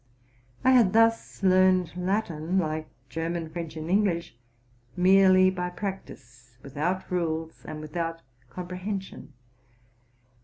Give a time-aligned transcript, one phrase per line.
[0.65, 4.35] T had thus learned Latin, like German, French, and Eng lish,
[4.97, 9.27] merely by practice, without rules, and without compre hension.